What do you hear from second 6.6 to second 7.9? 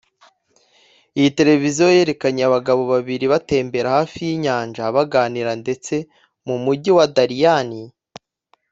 mugi wa Dalian